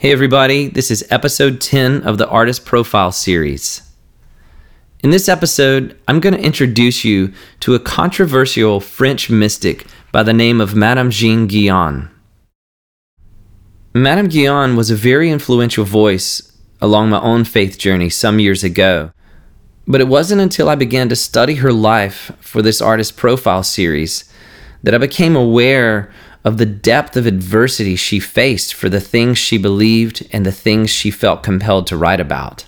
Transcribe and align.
Hey, 0.00 0.12
everybody, 0.12 0.68
this 0.68 0.92
is 0.92 1.04
episode 1.10 1.60
10 1.60 2.02
of 2.02 2.18
the 2.18 2.28
Artist 2.28 2.64
Profile 2.64 3.10
series. 3.10 3.82
In 5.02 5.10
this 5.10 5.28
episode, 5.28 5.98
I'm 6.06 6.20
going 6.20 6.36
to 6.36 6.40
introduce 6.40 7.04
you 7.04 7.32
to 7.58 7.74
a 7.74 7.80
controversial 7.80 8.78
French 8.78 9.28
mystic 9.28 9.88
by 10.12 10.22
the 10.22 10.32
name 10.32 10.60
of 10.60 10.76
Madame 10.76 11.10
Jeanne 11.10 11.48
Guyon. 11.48 12.10
Madame 13.92 14.28
Guyon 14.28 14.76
was 14.76 14.88
a 14.88 14.94
very 14.94 15.32
influential 15.32 15.84
voice 15.84 16.56
along 16.80 17.10
my 17.10 17.20
own 17.20 17.42
faith 17.42 17.76
journey 17.76 18.08
some 18.08 18.38
years 18.38 18.62
ago. 18.62 19.10
But 19.88 20.00
it 20.00 20.06
wasn't 20.06 20.40
until 20.40 20.68
I 20.68 20.76
began 20.76 21.08
to 21.08 21.16
study 21.16 21.56
her 21.56 21.72
life 21.72 22.30
for 22.38 22.62
this 22.62 22.80
artist 22.80 23.16
profile 23.16 23.64
series 23.64 24.32
that 24.84 24.94
I 24.94 24.98
became 24.98 25.34
aware 25.34 26.12
of 26.44 26.58
the 26.58 26.66
depth 26.66 27.16
of 27.16 27.26
adversity 27.26 27.96
she 27.96 28.20
faced 28.20 28.74
for 28.74 28.88
the 28.88 29.00
things 29.00 29.38
she 29.38 29.58
believed 29.58 30.26
and 30.32 30.46
the 30.46 30.52
things 30.52 30.90
she 30.90 31.10
felt 31.10 31.42
compelled 31.42 31.86
to 31.86 31.96
write 31.96 32.20
about. 32.20 32.64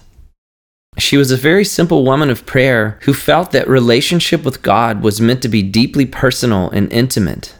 She 0.98 1.16
was 1.16 1.30
a 1.30 1.36
very 1.36 1.64
simple 1.64 2.04
woman 2.04 2.30
of 2.30 2.46
prayer 2.46 2.98
who 3.02 3.14
felt 3.14 3.52
that 3.52 3.68
relationship 3.68 4.45
with 4.45 4.62
God 4.62 5.02
was 5.02 5.20
meant 5.20 5.40
to 5.42 5.48
be 5.48 5.62
deeply 5.62 6.04
personal 6.04 6.68
and 6.70 6.92
intimate. 6.92 7.54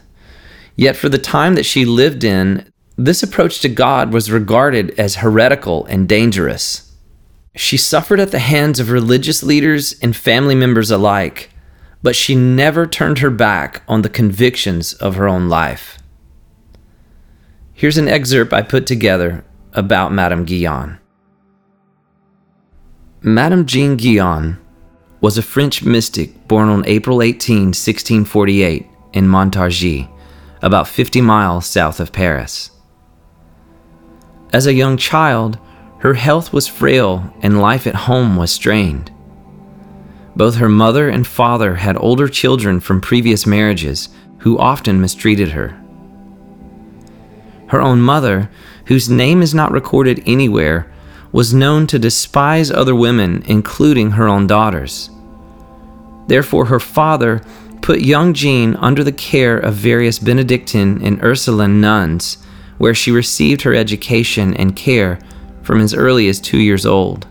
Yet, 0.75 0.95
for 0.95 1.09
the 1.09 1.17
time 1.17 1.55
that 1.55 1.65
she 1.65 1.85
lived 1.85 2.23
in, 2.23 2.71
this 2.97 3.23
approach 3.23 3.59
to 3.61 3.69
God 3.69 4.13
was 4.13 4.31
regarded 4.31 4.99
as 4.99 5.15
heretical 5.15 5.85
and 5.85 6.07
dangerous. 6.07 6.95
She 7.55 7.77
suffered 7.77 8.19
at 8.19 8.31
the 8.31 8.39
hands 8.39 8.79
of 8.79 8.91
religious 8.91 9.43
leaders 9.43 9.95
and 10.01 10.15
family 10.15 10.55
members 10.55 10.91
alike, 10.91 11.49
but 12.03 12.15
she 12.15 12.35
never 12.35 12.85
turned 12.85 13.19
her 13.19 13.29
back 13.29 13.81
on 13.87 14.01
the 14.01 14.09
convictions 14.09 14.93
of 14.93 15.15
her 15.15 15.27
own 15.27 15.49
life. 15.49 15.97
Here's 17.81 17.97
an 17.97 18.07
excerpt 18.07 18.53
I 18.53 18.61
put 18.61 18.85
together 18.85 19.43
about 19.73 20.11
Madame 20.11 20.45
Guyon. 20.45 20.99
Madame 23.23 23.65
Jeanne 23.65 23.97
Guyon 23.97 24.59
was 25.19 25.35
a 25.35 25.41
French 25.41 25.83
mystic 25.83 26.47
born 26.47 26.69
on 26.69 26.85
April 26.85 27.23
18, 27.23 27.69
1648, 27.69 28.85
in 29.13 29.25
Montargis, 29.25 30.07
about 30.61 30.87
50 30.87 31.21
miles 31.21 31.65
south 31.65 31.99
of 31.99 32.11
Paris. 32.11 32.69
As 34.53 34.67
a 34.67 34.75
young 34.75 34.95
child, 34.95 35.57
her 36.01 36.13
health 36.13 36.53
was 36.53 36.67
frail 36.67 37.33
and 37.41 37.63
life 37.63 37.87
at 37.87 38.05
home 38.05 38.35
was 38.35 38.51
strained. 38.51 39.11
Both 40.35 40.57
her 40.57 40.69
mother 40.69 41.09
and 41.09 41.25
father 41.25 41.73
had 41.73 41.97
older 41.97 42.27
children 42.27 42.79
from 42.79 43.01
previous 43.01 43.47
marriages 43.47 44.09
who 44.41 44.59
often 44.59 45.01
mistreated 45.01 45.49
her. 45.53 45.80
Her 47.71 47.81
own 47.81 48.01
mother, 48.01 48.49
whose 48.87 49.09
name 49.09 49.41
is 49.41 49.55
not 49.55 49.71
recorded 49.71 50.21
anywhere, 50.25 50.91
was 51.31 51.53
known 51.53 51.87
to 51.87 51.97
despise 51.97 52.69
other 52.69 52.93
women, 52.93 53.43
including 53.45 54.11
her 54.11 54.27
own 54.27 54.45
daughters. 54.45 55.09
Therefore, 56.27 56.65
her 56.65 56.81
father 56.81 57.41
put 57.81 58.01
young 58.01 58.33
Jeanne 58.33 58.75
under 58.75 59.05
the 59.05 59.13
care 59.13 59.57
of 59.57 59.75
various 59.75 60.19
Benedictine 60.19 61.01
and 61.01 61.23
Ursuline 61.23 61.79
nuns, 61.79 62.39
where 62.77 62.93
she 62.93 63.09
received 63.09 63.61
her 63.61 63.73
education 63.73 64.53
and 64.55 64.75
care 64.75 65.17
from 65.61 65.79
as 65.79 65.93
early 65.93 66.27
as 66.27 66.41
two 66.41 66.59
years 66.59 66.85
old. 66.85 67.25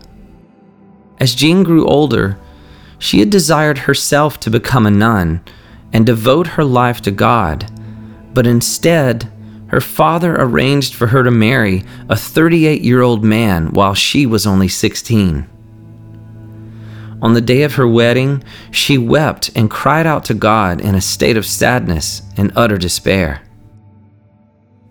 As 1.19 1.35
Jeanne 1.35 1.61
grew 1.61 1.85
older, 1.85 2.39
she 2.97 3.19
had 3.19 3.29
desired 3.29 3.77
herself 3.77 4.39
to 4.39 4.49
become 4.49 4.87
a 4.87 4.91
nun 4.91 5.41
and 5.93 6.03
devote 6.03 6.47
her 6.47 6.63
life 6.63 6.99
to 7.01 7.11
God, 7.11 7.69
but 8.33 8.47
instead, 8.47 9.31
her 9.71 9.81
father 9.81 10.35
arranged 10.35 10.93
for 10.93 11.07
her 11.07 11.23
to 11.23 11.31
marry 11.31 11.83
a 12.09 12.15
38 12.15 12.81
year 12.81 13.01
old 13.01 13.23
man 13.23 13.71
while 13.71 13.93
she 13.93 14.25
was 14.25 14.45
only 14.45 14.67
16. 14.67 15.47
On 17.21 17.33
the 17.33 17.39
day 17.39 17.63
of 17.63 17.75
her 17.75 17.87
wedding, 17.87 18.43
she 18.71 18.97
wept 18.97 19.49
and 19.55 19.71
cried 19.71 20.05
out 20.05 20.25
to 20.25 20.33
God 20.33 20.81
in 20.81 20.93
a 20.93 21.01
state 21.01 21.37
of 21.37 21.45
sadness 21.45 22.21
and 22.35 22.51
utter 22.53 22.77
despair. 22.77 23.43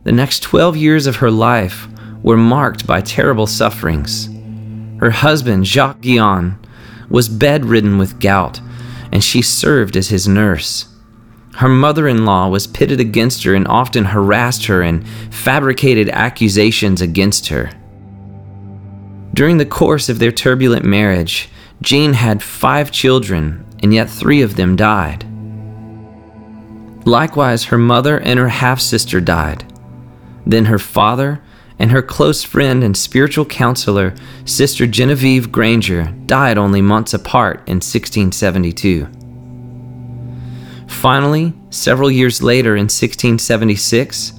The 0.04 0.12
next 0.12 0.42
12 0.44 0.78
years 0.78 1.06
of 1.06 1.16
her 1.16 1.30
life 1.30 1.86
were 2.22 2.38
marked 2.38 2.86
by 2.86 3.02
terrible 3.02 3.46
sufferings. 3.46 4.30
Her 4.98 5.10
husband, 5.10 5.66
Jacques 5.66 6.00
Guyon, 6.00 6.58
was 7.10 7.28
bedridden 7.28 7.98
with 7.98 8.19
gout, 8.19 8.60
and 9.12 9.22
she 9.22 9.42
served 9.42 9.94
as 9.94 10.08
his 10.08 10.26
nurse. 10.26 10.86
Her 11.56 11.69
mother 11.69 12.09
in 12.09 12.25
law 12.25 12.49
was 12.49 12.66
pitted 12.66 13.00
against 13.00 13.44
her 13.44 13.55
and 13.55 13.66
often 13.69 14.05
harassed 14.05 14.66
her 14.66 14.83
and 14.83 15.06
fabricated 15.31 16.09
accusations 16.11 17.00
against 17.00 17.49
her. 17.49 17.71
During 19.34 19.59
the 19.59 19.66
course 19.66 20.09
of 20.09 20.19
their 20.19 20.33
turbulent 20.33 20.84
marriage, 20.84 21.49
Jeanne 21.83 22.15
had 22.15 22.43
five 22.43 22.91
children, 22.91 23.65
and 23.83 23.94
yet 23.94 24.11
three 24.11 24.43
of 24.43 24.56
them 24.56 24.77
died. 24.77 25.25
Likewise, 27.06 27.65
her 27.65 27.78
mother 27.78 28.21
and 28.21 28.38
her 28.38 28.49
half 28.49 28.81
sister 28.81 29.21
died. 29.21 29.65
Then 30.47 30.67
her 30.67 30.78
father 30.78 31.41
and 31.78 31.91
her 31.91 32.03
close 32.03 32.44
friend 32.44 32.84
and 32.84 32.94
spiritual 32.94 33.47
counselor, 33.47 34.15
Sister 34.44 34.87
Genevieve 34.87 35.50
Granger, 35.50 36.15
died 36.27 36.59
only 36.59 36.82
months 36.82 37.15
apart 37.15 37.61
in 37.61 37.77
1672. 37.77 39.09
Finally, 41.00 41.55
several 41.71 42.11
years 42.11 42.43
later 42.43 42.77
in 42.77 42.83
1676, 42.83 44.34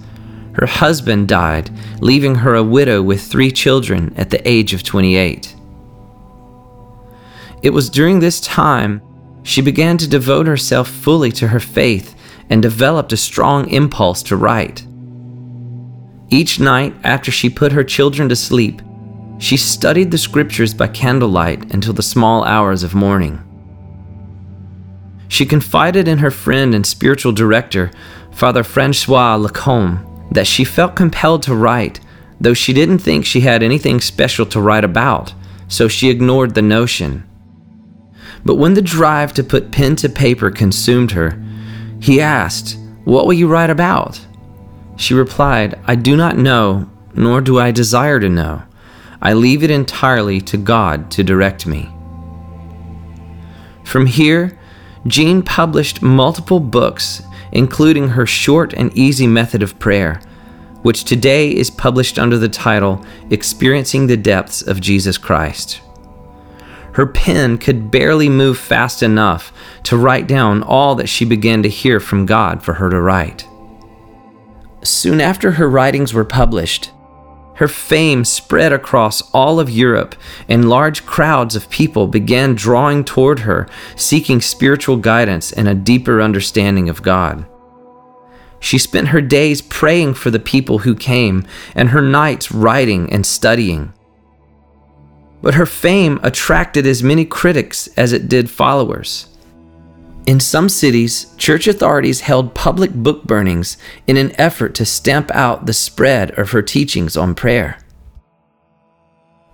her 0.53 0.67
husband 0.67 1.27
died, 1.27 1.71
leaving 2.01 2.35
her 2.35 2.53
a 2.53 2.63
widow 2.63 3.01
with 3.01 3.23
three 3.23 3.49
children 3.49 4.13
at 4.15 4.29
the 4.29 4.47
age 4.47 4.71
of 4.71 4.83
28. 4.83 5.55
It 7.63 7.71
was 7.71 7.89
during 7.89 8.19
this 8.19 8.39
time 8.41 9.01
she 9.41 9.63
began 9.63 9.97
to 9.97 10.07
devote 10.07 10.45
herself 10.45 10.87
fully 10.87 11.31
to 11.31 11.47
her 11.47 11.59
faith 11.59 12.15
and 12.51 12.61
developed 12.61 13.11
a 13.11 13.17
strong 13.17 13.67
impulse 13.71 14.21
to 14.21 14.37
write. 14.37 14.85
Each 16.29 16.59
night 16.59 16.93
after 17.03 17.31
she 17.31 17.49
put 17.49 17.71
her 17.71 17.83
children 17.83 18.29
to 18.29 18.35
sleep, 18.35 18.83
she 19.39 19.57
studied 19.57 20.11
the 20.11 20.19
scriptures 20.19 20.75
by 20.75 20.89
candlelight 20.89 21.73
until 21.73 21.93
the 21.93 22.03
small 22.03 22.43
hours 22.43 22.83
of 22.83 22.93
morning. 22.93 23.41
She 25.31 25.45
confided 25.45 26.09
in 26.09 26.17
her 26.17 26.29
friend 26.29 26.75
and 26.75 26.85
spiritual 26.85 27.31
director, 27.31 27.89
Father 28.33 28.65
Francois 28.65 29.35
Lacombe, 29.35 30.27
that 30.29 30.45
she 30.45 30.65
felt 30.65 30.97
compelled 30.97 31.41
to 31.43 31.55
write, 31.55 32.01
though 32.41 32.53
she 32.53 32.73
didn't 32.73 32.97
think 32.97 33.25
she 33.25 33.39
had 33.39 33.63
anything 33.63 34.01
special 34.01 34.45
to 34.47 34.59
write 34.59 34.83
about, 34.83 35.33
so 35.69 35.87
she 35.87 36.09
ignored 36.09 36.53
the 36.53 36.61
notion. 36.61 37.23
But 38.43 38.55
when 38.55 38.73
the 38.73 38.81
drive 38.81 39.31
to 39.35 39.43
put 39.43 39.71
pen 39.71 39.95
to 39.97 40.09
paper 40.09 40.51
consumed 40.51 41.11
her, 41.11 41.41
he 42.01 42.19
asked, 42.19 42.77
What 43.05 43.25
will 43.25 43.31
you 43.31 43.47
write 43.47 43.69
about? 43.69 44.19
She 44.97 45.13
replied, 45.13 45.79
I 45.85 45.95
do 45.95 46.17
not 46.17 46.37
know, 46.37 46.89
nor 47.13 47.39
do 47.39 47.57
I 47.57 47.71
desire 47.71 48.19
to 48.19 48.27
know. 48.27 48.63
I 49.21 49.31
leave 49.31 49.63
it 49.63 49.71
entirely 49.71 50.41
to 50.41 50.57
God 50.57 51.09
to 51.11 51.23
direct 51.23 51.65
me. 51.65 51.89
From 53.85 54.07
here, 54.07 54.57
Jeanne 55.07 55.41
published 55.41 56.01
multiple 56.01 56.59
books, 56.59 57.23
including 57.51 58.09
her 58.09 58.25
short 58.25 58.73
and 58.73 58.95
easy 58.95 59.27
method 59.27 59.63
of 59.63 59.79
prayer, 59.79 60.21
which 60.83 61.03
today 61.03 61.51
is 61.51 61.69
published 61.69 62.19
under 62.19 62.37
the 62.37 62.49
title 62.49 63.03
Experiencing 63.29 64.07
the 64.07 64.17
Depths 64.17 64.61
of 64.61 64.81
Jesus 64.81 65.17
Christ. 65.17 65.81
Her 66.93 67.05
pen 67.05 67.57
could 67.57 67.89
barely 67.89 68.29
move 68.29 68.57
fast 68.57 69.01
enough 69.01 69.53
to 69.83 69.97
write 69.97 70.27
down 70.27 70.61
all 70.61 70.95
that 70.95 71.07
she 71.07 71.25
began 71.25 71.63
to 71.63 71.69
hear 71.69 71.99
from 71.99 72.25
God 72.25 72.61
for 72.61 72.73
her 72.73 72.89
to 72.89 72.99
write. 72.99 73.47
Soon 74.83 75.21
after 75.21 75.51
her 75.51 75.69
writings 75.69 76.13
were 76.13 76.25
published, 76.25 76.91
her 77.61 77.67
fame 77.67 78.25
spread 78.25 78.73
across 78.73 79.21
all 79.33 79.59
of 79.59 79.69
Europe, 79.69 80.15
and 80.49 80.67
large 80.67 81.05
crowds 81.05 81.55
of 81.55 81.69
people 81.69 82.07
began 82.07 82.55
drawing 82.55 83.03
toward 83.03 83.41
her, 83.41 83.67
seeking 83.95 84.41
spiritual 84.41 84.97
guidance 84.97 85.51
and 85.51 85.67
a 85.67 85.75
deeper 85.75 86.23
understanding 86.23 86.89
of 86.89 87.03
God. 87.03 87.45
She 88.59 88.79
spent 88.79 89.09
her 89.09 89.21
days 89.21 89.61
praying 89.61 90.15
for 90.15 90.31
the 90.31 90.39
people 90.39 90.79
who 90.79 90.95
came, 90.95 91.45
and 91.75 91.89
her 91.89 92.01
nights 92.01 92.51
writing 92.51 93.13
and 93.13 93.23
studying. 93.27 93.93
But 95.43 95.53
her 95.53 95.67
fame 95.67 96.19
attracted 96.23 96.87
as 96.87 97.03
many 97.03 97.25
critics 97.25 97.85
as 97.95 98.11
it 98.11 98.27
did 98.27 98.49
followers. 98.49 99.30
In 100.27 100.39
some 100.39 100.69
cities, 100.69 101.33
church 101.37 101.67
authorities 101.67 102.21
held 102.21 102.53
public 102.53 102.93
book 102.93 103.23
burnings 103.23 103.77
in 104.05 104.17
an 104.17 104.39
effort 104.39 104.75
to 104.75 104.85
stamp 104.85 105.31
out 105.31 105.65
the 105.65 105.73
spread 105.73 106.31
of 106.37 106.51
her 106.51 106.61
teachings 106.61 107.17
on 107.17 107.33
prayer. 107.33 107.79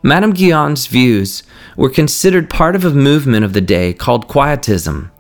Madame 0.04 0.34
Guyon's 0.34 0.88
views 0.88 1.44
were 1.78 1.90
considered 1.90 2.50
part 2.50 2.76
of 2.76 2.84
a 2.84 2.92
movement 2.92 3.46
of 3.46 3.54
the 3.54 3.62
day 3.62 3.94
called 3.94 4.28
Quietism, 4.28 5.12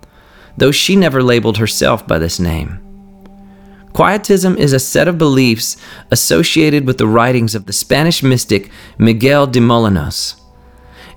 though 0.57 0.71
she 0.71 0.95
never 0.95 1.23
labeled 1.23 1.57
herself 1.57 2.05
by 2.05 2.19
this 2.19 2.39
name. 2.39 2.79
Quietism 3.94 4.57
is 4.57 4.73
a 4.73 4.79
set 4.79 5.07
of 5.07 5.17
beliefs 5.17 5.77
associated 6.11 6.85
with 6.85 6.97
the 6.97 7.07
writings 7.07 7.55
of 7.55 7.65
the 7.65 7.73
Spanish 7.73 8.21
mystic 8.21 8.69
Miguel 8.97 9.47
de 9.47 9.59
Molinos 9.59 10.39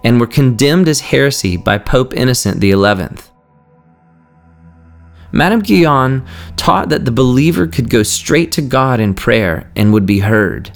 and 0.02 0.18
were 0.18 0.26
condemned 0.26 0.88
as 0.88 1.00
heresy 1.00 1.56
by 1.56 1.76
Pope 1.76 2.14
Innocent 2.14 2.62
XI. 2.62 3.29
Madame 5.32 5.60
Guyon 5.60 6.26
taught 6.56 6.88
that 6.88 7.04
the 7.04 7.12
believer 7.12 7.66
could 7.66 7.88
go 7.88 8.02
straight 8.02 8.50
to 8.52 8.62
God 8.62 9.00
in 9.00 9.14
prayer 9.14 9.70
and 9.76 9.92
would 9.92 10.06
be 10.06 10.20
heard. 10.20 10.72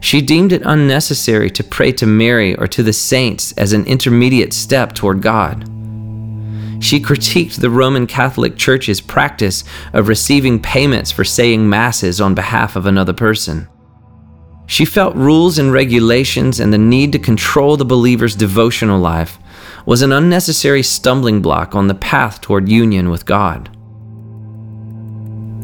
She 0.00 0.20
deemed 0.20 0.52
it 0.52 0.62
unnecessary 0.64 1.50
to 1.50 1.64
pray 1.64 1.92
to 1.92 2.06
Mary 2.06 2.54
or 2.54 2.66
to 2.68 2.82
the 2.82 2.92
saints 2.92 3.52
as 3.52 3.72
an 3.72 3.84
intermediate 3.86 4.52
step 4.52 4.92
toward 4.94 5.22
God. 5.22 5.64
She 6.80 7.00
critiqued 7.00 7.60
the 7.60 7.70
Roman 7.70 8.06
Catholic 8.06 8.56
Church's 8.56 9.00
practice 9.00 9.64
of 9.92 10.06
receiving 10.06 10.60
payments 10.60 11.10
for 11.10 11.24
saying 11.24 11.68
masses 11.68 12.20
on 12.20 12.34
behalf 12.34 12.76
of 12.76 12.86
another 12.86 13.12
person. 13.12 13.68
She 14.66 14.84
felt 14.84 15.16
rules 15.16 15.58
and 15.58 15.72
regulations 15.72 16.60
and 16.60 16.72
the 16.72 16.78
need 16.78 17.10
to 17.12 17.18
control 17.18 17.76
the 17.76 17.84
believer's 17.84 18.36
devotional 18.36 19.00
life 19.00 19.38
was 19.86 20.02
an 20.02 20.12
unnecessary 20.12 20.82
stumbling 20.82 21.42
block 21.42 21.74
on 21.74 21.88
the 21.88 21.94
path 21.94 22.40
toward 22.40 22.68
union 22.68 23.10
with 23.10 23.26
God. 23.26 23.70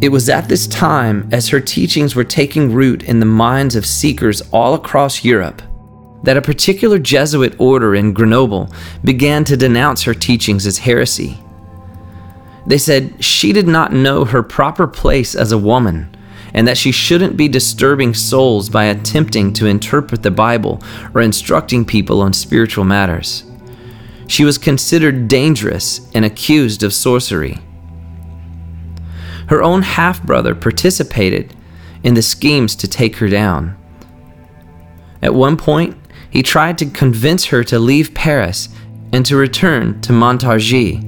It 0.02 0.11
was 0.11 0.28
at 0.28 0.49
this 0.49 0.66
time, 0.66 1.28
as 1.32 1.49
her 1.49 1.61
teachings 1.61 2.14
were 2.14 2.25
taking 2.25 2.72
root 2.72 3.02
in 3.05 3.20
the 3.20 3.26
minds 3.26 3.76
of 3.76 3.87
seekers 3.87 4.43
all 4.52 4.75
across 4.75 5.25
Europe, 5.25 5.62
that 6.25 6.37
a 6.37 6.43
particular 6.43 6.99
Jesuit 6.99 7.55
order 7.58 7.94
in 7.94 8.12
Grenoble 8.12 8.72
began 9.02 9.44
to 9.44 9.56
denounce 9.56 10.02
her 10.02 10.14
teachings 10.14 10.66
as 10.66 10.78
heresy. 10.78 11.38
They 12.66 12.78
said 12.78 13.22
she 13.22 13.52
did 13.52 13.69
not 13.69 13.93
know 13.93 14.25
her 14.25 14.43
proper 14.43 14.87
place 14.87 15.34
as 15.34 15.52
a 15.52 15.58
woman 15.58 16.14
and 16.55 16.69
that 16.69 16.78
she 16.78 16.93
shouldn't 16.93 17.37
be 17.37 17.49
disturbing 17.49 18.14
souls 18.14 18.70
by 18.70 18.84
attempting 18.84 19.52
to 19.55 19.66
interpret 19.66 20.22
the 20.22 20.31
Bible 20.31 20.81
or 21.12 21.20
instructing 21.20 21.84
people 21.84 22.22
on 22.22 22.32
spiritual 22.32 22.84
matters. 22.84 23.44
She 24.26 24.44
was 24.44 24.59
considered 24.59 25.29
dangerous 25.29 26.00
and 26.15 26.25
accused 26.25 26.82
of 26.82 26.94
sorcery. 26.94 27.59
Her 29.49 29.62
own 29.62 29.82
half 29.82 30.23
brother 30.23 30.55
participated 30.55 31.55
in 32.03 32.15
the 32.15 32.23
schemes 32.23 32.75
to 32.76 32.88
take 32.88 33.17
her 33.17 33.29
down. 33.29 33.76
At 35.23 35.35
one 35.35 35.56
point, 35.56 35.97
he 36.31 36.43
tried 36.43 36.79
to 36.79 36.87
convince 36.87 37.47
her 37.47 37.62
to 37.65 37.79
leave 37.79 38.15
Paris 38.15 38.69
and 39.12 39.25
to 39.26 39.37
return 39.37 40.00
to 40.03 40.12
Montargis. 40.12 41.00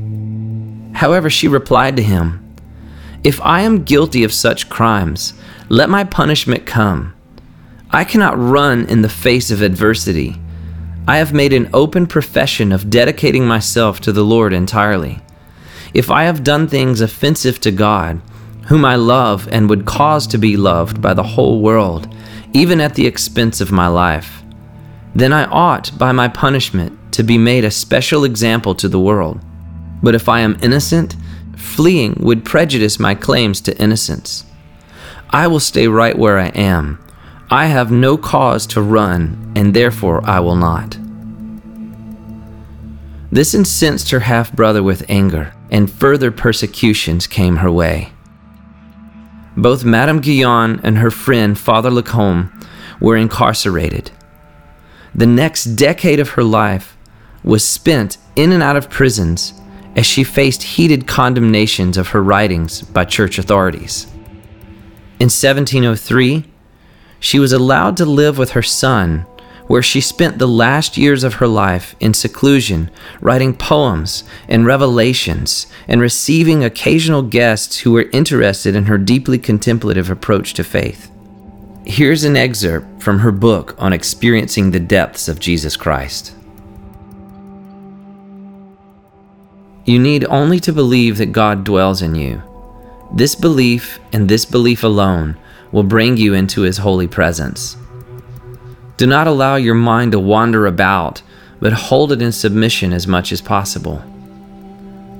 However, 0.94 1.28
she 1.28 1.48
replied 1.48 1.96
to 1.96 2.02
him, 2.02 2.56
If 3.24 3.40
I 3.42 3.62
am 3.62 3.84
guilty 3.84 4.24
of 4.24 4.32
such 4.32 4.68
crimes, 4.68 5.34
let 5.68 5.90
my 5.90 6.04
punishment 6.04 6.64
come. 6.64 7.14
I 7.90 8.04
cannot 8.04 8.38
run 8.38 8.86
in 8.86 9.02
the 9.02 9.08
face 9.08 9.50
of 9.50 9.62
adversity. 9.62 10.40
I 11.08 11.18
have 11.18 11.32
made 11.32 11.52
an 11.52 11.70
open 11.72 12.08
profession 12.08 12.72
of 12.72 12.90
dedicating 12.90 13.46
myself 13.46 14.00
to 14.00 14.12
the 14.12 14.24
Lord 14.24 14.52
entirely. 14.52 15.20
If 15.94 16.10
I 16.10 16.24
have 16.24 16.42
done 16.42 16.66
things 16.66 17.00
offensive 17.00 17.60
to 17.60 17.70
God, 17.70 18.20
whom 18.66 18.84
I 18.84 18.96
love 18.96 19.48
and 19.52 19.70
would 19.70 19.86
cause 19.86 20.26
to 20.26 20.38
be 20.38 20.56
loved 20.56 21.00
by 21.00 21.14
the 21.14 21.22
whole 21.22 21.60
world, 21.60 22.12
even 22.52 22.80
at 22.80 22.94
the 22.94 23.06
expense 23.06 23.60
of 23.60 23.70
my 23.70 23.86
life, 23.86 24.42
then 25.14 25.32
I 25.32 25.44
ought, 25.44 25.96
by 25.96 26.10
my 26.10 26.26
punishment, 26.26 26.98
to 27.12 27.22
be 27.22 27.38
made 27.38 27.64
a 27.64 27.70
special 27.70 28.24
example 28.24 28.74
to 28.74 28.88
the 28.88 29.00
world. 29.00 29.40
But 30.02 30.16
if 30.16 30.28
I 30.28 30.40
am 30.40 30.58
innocent, 30.60 31.14
fleeing 31.56 32.14
would 32.18 32.44
prejudice 32.44 32.98
my 32.98 33.14
claims 33.14 33.60
to 33.62 33.80
innocence. 33.80 34.44
I 35.30 35.46
will 35.46 35.60
stay 35.60 35.86
right 35.86 36.18
where 36.18 36.38
I 36.38 36.48
am. 36.48 36.98
I 37.50 37.66
have 37.66 37.92
no 37.92 38.16
cause 38.16 38.66
to 38.68 38.82
run, 38.82 39.52
and 39.54 39.72
therefore 39.72 40.20
I 40.28 40.40
will 40.40 40.56
not. 40.56 40.98
This 43.30 43.54
incensed 43.54 44.10
her 44.10 44.20
half 44.20 44.52
brother 44.52 44.82
with 44.82 45.08
anger, 45.08 45.54
and 45.70 45.90
further 45.90 46.32
persecutions 46.32 47.28
came 47.28 47.56
her 47.56 47.70
way. 47.70 48.12
Both 49.56 49.84
Madame 49.84 50.20
Guyon 50.20 50.80
and 50.82 50.98
her 50.98 51.10
friend 51.10 51.56
Father 51.56 51.90
Lacombe 51.90 52.52
were 53.00 53.16
incarcerated. 53.16 54.10
The 55.14 55.26
next 55.26 55.76
decade 55.76 56.18
of 56.18 56.30
her 56.30 56.44
life 56.44 56.96
was 57.44 57.64
spent 57.64 58.18
in 58.34 58.50
and 58.50 58.62
out 58.62 58.76
of 58.76 58.90
prisons 58.90 59.54
as 59.94 60.04
she 60.04 60.24
faced 60.24 60.62
heated 60.62 61.06
condemnations 61.06 61.96
of 61.96 62.08
her 62.08 62.22
writings 62.22 62.82
by 62.82 63.04
church 63.04 63.38
authorities. 63.38 64.06
In 65.18 65.30
1703, 65.30 66.44
she 67.26 67.40
was 67.40 67.52
allowed 67.52 67.96
to 67.96 68.04
live 68.04 68.38
with 68.38 68.52
her 68.52 68.62
son, 68.62 69.26
where 69.66 69.82
she 69.82 70.00
spent 70.00 70.38
the 70.38 70.46
last 70.46 70.96
years 70.96 71.24
of 71.24 71.34
her 71.34 71.48
life 71.48 71.96
in 71.98 72.14
seclusion, 72.14 72.88
writing 73.20 73.52
poems 73.52 74.22
and 74.48 74.64
revelations, 74.64 75.66
and 75.88 76.00
receiving 76.00 76.62
occasional 76.62 77.22
guests 77.22 77.78
who 77.78 77.90
were 77.90 78.08
interested 78.12 78.76
in 78.76 78.84
her 78.84 78.96
deeply 78.96 79.40
contemplative 79.40 80.08
approach 80.08 80.54
to 80.54 80.62
faith. 80.62 81.10
Here's 81.84 82.22
an 82.22 82.36
excerpt 82.36 83.02
from 83.02 83.18
her 83.18 83.32
book 83.32 83.74
on 83.76 83.92
experiencing 83.92 84.70
the 84.70 84.78
depths 84.78 85.26
of 85.26 85.40
Jesus 85.40 85.76
Christ. 85.76 86.32
You 89.84 89.98
need 89.98 90.24
only 90.26 90.60
to 90.60 90.72
believe 90.72 91.18
that 91.18 91.32
God 91.32 91.64
dwells 91.64 92.02
in 92.02 92.14
you 92.14 92.40
this 93.12 93.34
belief 93.34 93.98
and 94.12 94.28
this 94.28 94.44
belief 94.44 94.84
alone 94.84 95.36
will 95.72 95.82
bring 95.82 96.16
you 96.16 96.34
into 96.34 96.62
His 96.62 96.78
holy 96.78 97.06
presence. 97.06 97.76
Do 98.96 99.06
not 99.06 99.26
allow 99.26 99.56
your 99.56 99.74
mind 99.74 100.12
to 100.12 100.20
wander 100.20 100.66
about, 100.66 101.22
but 101.60 101.72
hold 101.72 102.12
it 102.12 102.22
in 102.22 102.32
submission 102.32 102.92
as 102.92 103.06
much 103.06 103.32
as 103.32 103.40
possible. 103.40 104.02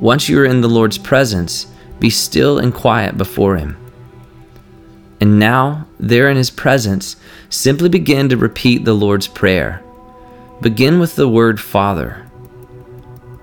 Once 0.00 0.28
you 0.28 0.38
are 0.38 0.44
in 0.44 0.60
the 0.60 0.68
Lord's 0.68 0.98
presence, 0.98 1.66
be 1.98 2.10
still 2.10 2.58
and 2.58 2.72
quiet 2.72 3.16
before 3.16 3.56
Him. 3.56 3.76
And 5.20 5.38
now, 5.38 5.86
there 5.98 6.28
in 6.28 6.36
His 6.36 6.50
presence, 6.50 7.16
simply 7.48 7.88
begin 7.88 8.28
to 8.28 8.36
repeat 8.36 8.84
the 8.84 8.94
Lord's 8.94 9.28
Prayer. 9.28 9.82
Begin 10.60 10.98
with 10.98 11.16
the 11.16 11.28
word 11.28 11.60
Father. 11.60 12.26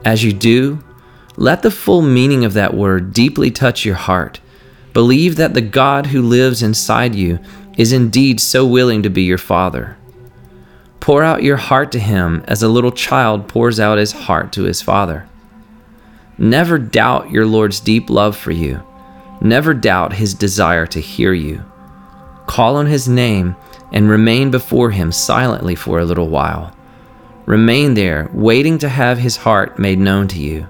As 0.06 0.24
you 0.24 0.34
do, 0.34 0.84
let 1.36 1.62
the 1.64 1.72
full 1.72 2.02
meaning 2.02 2.46
of 2.46 2.54
that 2.54 2.74
word 2.74 3.14
deeply 3.14 3.50
touch 3.50 3.86
your 3.86 3.96
heart. 3.96 4.40
Believe 4.94 5.36
that 5.36 5.54
the 5.54 5.62
God 5.62 6.08
who 6.08 6.22
lives 6.22 6.64
inside 6.64 7.16
you 7.16 7.40
is 7.78 7.92
indeed 7.92 8.40
so 8.40 8.66
willing 8.66 9.04
to 9.04 9.10
be 9.10 9.24
your 9.24 9.38
Father. 9.38 9.98
Pour 11.00 11.24
out 11.24 11.44
your 11.44 11.58
heart 11.58 11.92
to 11.92 12.00
Him 12.00 12.44
as 12.48 12.64
a 12.64 12.70
little 12.70 12.92
child 12.92 13.48
pours 13.48 13.80
out 13.80 13.98
his 13.98 14.12
heart 14.12 14.54
to 14.54 14.64
his 14.64 14.82
Father. 14.82 15.28
Never 16.38 16.80
doubt 16.80 17.32
your 17.32 17.46
Lord's 17.46 17.80
deep 17.80 18.10
love 18.10 18.36
for 18.36 18.52
you. 18.52 18.82
Never 19.42 19.74
doubt 19.74 20.14
His 20.14 20.34
desire 20.34 20.88
to 20.88 21.00
hear 21.00 21.34
you. 21.34 21.64
Call 22.48 22.78
on 22.78 22.86
His 22.86 23.08
name 23.08 23.56
and 23.92 24.10
remain 24.10 24.50
before 24.50 24.92
Him 24.92 25.12
silently 25.12 25.76
for 25.76 26.00
a 26.00 26.06
little 26.06 26.30
while. 26.30 26.76
Remain 27.46 27.94
there, 27.94 28.30
waiting 28.34 28.78
to 28.80 28.90
have 28.90 29.18
His 29.18 29.38
heart 29.38 29.78
made 29.78 30.00
known 30.00 30.28
to 30.30 30.40
you. 30.40 30.68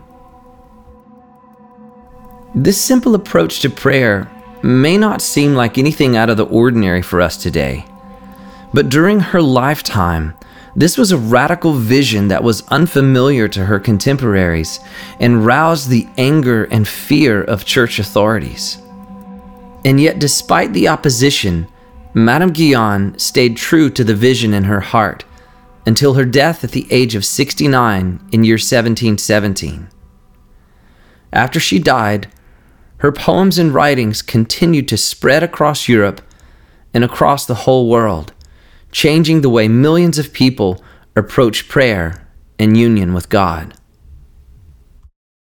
This 2.55 2.79
simple 2.79 3.15
approach 3.15 3.61
to 3.61 3.69
prayer 3.69 4.29
may 4.61 4.95
not 4.95 5.23
seem 5.23 5.55
like 5.55 5.79
anything 5.79 6.15
out 6.15 6.29
of 6.29 6.37
the 6.37 6.45
ordinary 6.45 7.01
for 7.01 7.19
us 7.19 7.35
today, 7.35 7.83
but 8.71 8.89
during 8.89 9.19
her 9.19 9.41
lifetime, 9.41 10.35
this 10.75 10.95
was 10.95 11.11
a 11.11 11.17
radical 11.17 11.73
vision 11.73 12.27
that 12.27 12.43
was 12.43 12.67
unfamiliar 12.67 13.47
to 13.47 13.65
her 13.65 13.79
contemporaries 13.79 14.79
and 15.19 15.45
roused 15.45 15.89
the 15.89 16.07
anger 16.15 16.65
and 16.65 16.87
fear 16.87 17.43
of 17.43 17.65
church 17.65 17.97
authorities. 17.97 18.77
And 19.83 19.99
yet, 19.99 20.19
despite 20.19 20.73
the 20.73 20.87
opposition, 20.87 21.67
Madame 22.13 22.53
Guyon 22.53 23.17
stayed 23.17 23.57
true 23.57 23.89
to 23.89 24.03
the 24.03 24.15
vision 24.15 24.53
in 24.53 24.65
her 24.65 24.79
heart 24.79 25.25
until 25.87 26.13
her 26.13 26.25
death 26.25 26.63
at 26.63 26.71
the 26.71 26.85
age 26.91 27.15
of 27.15 27.25
69 27.25 28.19
in 28.31 28.43
year 28.43 28.55
1717. 28.55 29.89
After 31.31 31.59
she 31.59 31.79
died, 31.79 32.27
her 33.03 33.11
poems 33.11 33.59
and 33.59 33.73
writings 33.73 34.21
continued 34.21 34.87
to 34.87 34.95
spread 34.95 35.43
across 35.43 35.89
Europe 35.89 36.21
and 36.93 37.03
across 37.03 37.45
the 37.45 37.53
whole 37.53 37.89
world, 37.89 38.31
changing 38.93 39.41
the 39.41 39.49
way 39.49 39.67
millions 39.67 40.17
of 40.17 40.31
people 40.31 40.81
approach 41.13 41.67
prayer 41.67 42.25
and 42.57 42.77
union 42.77 43.13
with 43.13 43.27
God. 43.27 43.73